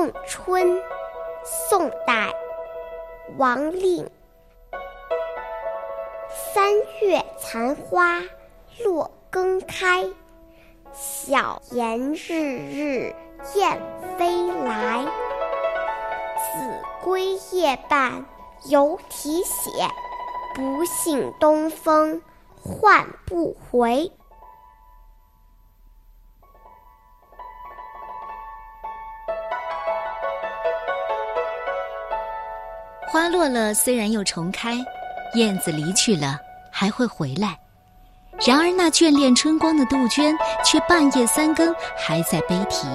[0.00, 0.82] 送春，
[1.44, 2.32] 宋代，
[3.36, 4.10] 王令。
[6.54, 8.22] 三月残花
[8.82, 10.08] 落更开，
[10.94, 13.14] 小檐日日
[13.54, 13.82] 燕
[14.16, 15.04] 飞来。
[15.04, 18.24] 子规夜半
[18.70, 19.70] 犹啼血，
[20.54, 22.22] 不信东风
[22.56, 24.10] 唤不回。
[33.20, 34.78] 花落了，虽然又重开；
[35.34, 36.38] 燕子离去了，
[36.72, 37.54] 还会回来。
[38.46, 40.34] 然而那眷恋春光的杜鹃，
[40.64, 42.86] 却半夜三更还在悲啼，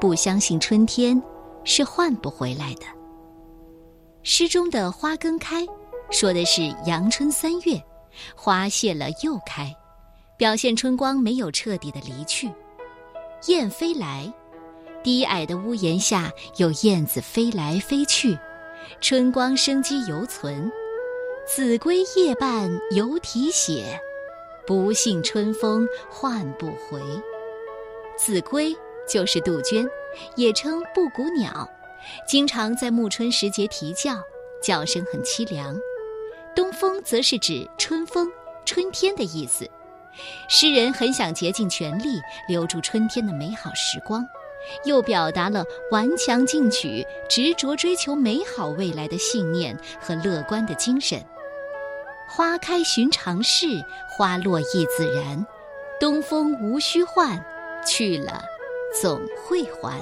[0.00, 1.22] 不相信春天
[1.64, 2.86] 是换不回来的。
[4.22, 5.66] 诗中的“花更开”，
[6.10, 7.78] 说的是阳春三月，
[8.34, 9.70] 花谢了又开，
[10.38, 12.50] 表现春光没有彻底的离去。
[13.48, 14.32] 燕飞来，
[15.02, 18.34] 低矮的屋檐下有燕子飞来飞去。
[19.00, 20.70] 春光生机犹存，
[21.46, 23.98] 子规夜半犹啼血，
[24.66, 27.00] 不信春风唤不回。
[28.16, 28.76] 子规
[29.08, 29.88] 就是杜鹃，
[30.34, 31.68] 也称布谷鸟，
[32.26, 34.14] 经常在暮春时节啼叫，
[34.60, 35.78] 叫声很凄凉。
[36.56, 38.28] 东风则是指春风、
[38.64, 39.68] 春天的意思。
[40.48, 44.26] 诗人很想竭尽全力留住春天的美好时光。
[44.84, 51.22] 又表达了顽强进取、执着追求美好未来的信念和乐观的精神。
[52.28, 53.66] 花开寻常事，
[54.16, 55.46] 花落亦自然。
[55.98, 57.44] 东风无需唤，
[57.84, 58.42] 去了
[59.00, 59.98] 总会还。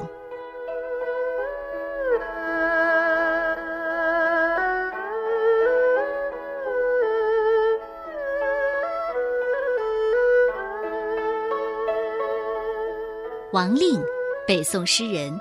[13.53, 14.05] 王令。
[14.47, 15.37] 北宋诗人，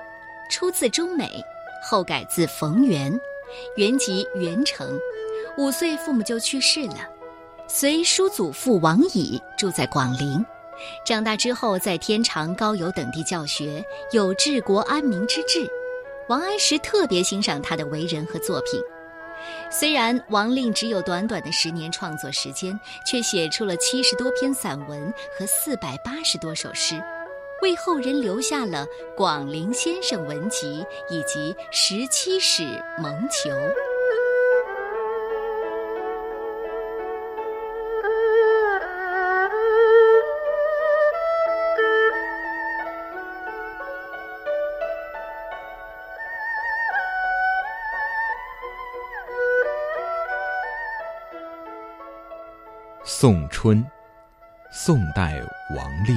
[0.50, 1.40] 出自中美，
[1.80, 3.12] 后改字冯源，
[3.76, 4.98] 原籍元城。
[5.56, 7.08] 五岁父母就去世了，
[7.68, 10.44] 随叔祖父王乙住在广陵。
[11.04, 15.64] 长大之后，在天长、高邮等地教学，有治国安民之志。
[16.28, 18.80] 王安石特别欣赏他的为人和作品。
[19.70, 27.00] 虽然王令只有短短的十年创作时间，却写出了七十多篇散文和四百八十多首诗。
[27.62, 28.86] 为后人留下了
[29.16, 32.62] 《广陵先生文集》以及《十七史
[32.98, 33.50] 蒙求》。
[53.08, 53.84] 送春，
[54.70, 55.40] 宋代
[55.74, 56.16] 王令。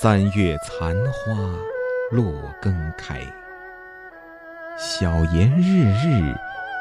[0.00, 1.34] 三月残花
[2.08, 2.32] 落
[2.62, 3.20] 更开，
[4.78, 6.32] 小檐日日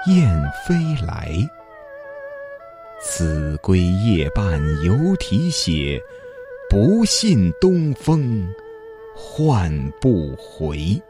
[0.06, 0.32] 燕
[0.68, 1.32] 飞来。
[3.02, 6.00] 子规夜半犹啼血，
[6.70, 8.48] 不信东风
[9.16, 11.02] 唤不回。